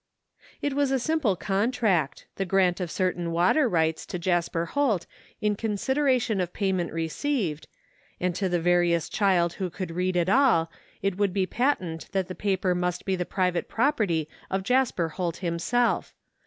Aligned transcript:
It 0.63 0.73
was 0.73 0.89
a 0.89 0.97
simple 0.97 1.35
contract, 1.35 2.25
the 2.37 2.43
grant 2.43 2.79
of 2.79 2.89
certain 2.89 3.31
water 3.31 3.69
rights 3.69 4.03
to 4.07 4.17
Jasper 4.17 4.65
Holt 4.65 5.05
in 5.41 5.55
consideration 5.55 6.41
of 6.41 6.53
payment 6.53 6.91
re 6.91 7.07
ceived, 7.07 7.65
and 8.19 8.33
to 8.33 8.49
the 8.49 8.59
veriest 8.59 9.13
child 9.13 9.53
who 9.61 9.69
could 9.69 9.91
read 9.91 10.17
at 10.17 10.27
all 10.27 10.71
it 11.03 11.17
would 11.17 11.33
be 11.33 11.45
patent 11.45 12.07
that 12.13 12.27
the 12.27 12.33
paper 12.33 12.73
must 12.73 13.05
be 13.05 13.15
the 13.15 13.27
private 13.27 13.69
property 13.69 14.27
of 14.49 14.63
Jasper 14.63 15.09
Holt 15.09 15.37
himself. 15.37 16.15